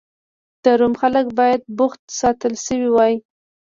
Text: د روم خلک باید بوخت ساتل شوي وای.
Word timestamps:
د 0.63 0.65
روم 0.79 0.93
خلک 1.01 1.25
باید 1.39 1.61
بوخت 1.77 2.01
ساتل 2.19 2.53
شوي 2.65 2.89
وای. 2.91 3.13